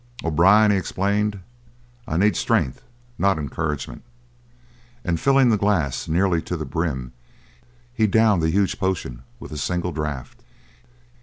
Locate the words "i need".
2.07-2.35